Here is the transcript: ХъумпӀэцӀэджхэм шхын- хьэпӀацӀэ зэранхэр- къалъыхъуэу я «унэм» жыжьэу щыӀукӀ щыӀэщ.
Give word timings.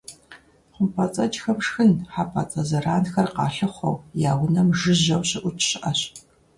ХъумпӀэцӀэджхэм 0.73 1.57
шхын- 1.65 1.91
хьэпӀацӀэ 2.13 2.61
зэранхэр- 2.69 3.27
къалъыхъуэу 3.35 3.97
я 4.29 4.31
«унэм» 4.43 4.69
жыжьэу 4.79 5.23
щыӀукӀ 5.29 5.63
щыӀэщ. 5.69 6.01